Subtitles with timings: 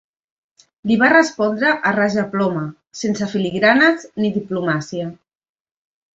[0.91, 2.65] Li va respondre a rajaploma,
[3.01, 5.07] sense filigranes ni diplomàcia.